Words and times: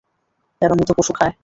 এরা 0.61 0.73
মৃত 0.73 0.89
পশু 0.97 1.11
খায়। 1.13 1.33